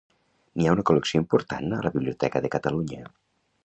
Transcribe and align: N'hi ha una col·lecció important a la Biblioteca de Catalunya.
N'hi 0.59 0.69
ha 0.69 0.71
una 0.77 0.85
col·lecció 0.91 1.23
important 1.25 1.79
a 1.79 1.85
la 1.89 1.95
Biblioteca 2.01 2.47
de 2.47 2.55
Catalunya. 2.59 3.09